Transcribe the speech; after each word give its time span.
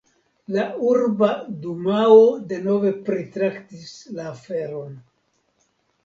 La 0.53 0.61
la 0.67 0.85
urba 0.91 1.27
dumao 1.65 2.23
denove 2.53 2.93
pritraktis 3.09 3.91
la 4.15 4.25
aferon. 4.31 4.97